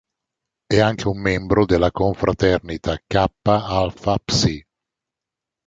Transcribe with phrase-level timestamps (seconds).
[0.65, 4.65] È anche un membro della confraternita Kappa Alpha Psi.